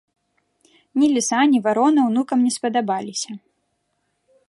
[1.01, 3.31] Ні ліса, ні варона ўнукам не спадабаліся.